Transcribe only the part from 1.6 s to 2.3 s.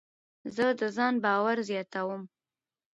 زیاتوم.